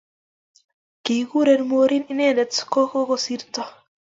[1.03, 3.63] Kikuren morin inendet ko kosirto